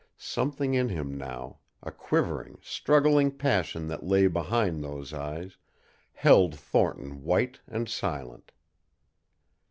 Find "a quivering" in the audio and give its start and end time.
1.83-2.57